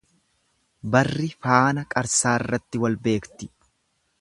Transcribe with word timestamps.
Beerri 0.95 1.27
faana 1.43 1.83
qarsaarratti 1.91 2.81
wal 2.85 2.99
beekti. 3.05 3.51